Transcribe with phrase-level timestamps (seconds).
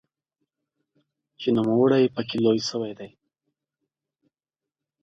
[1.39, 3.09] چې نوموړی پکې لوی شوی دی.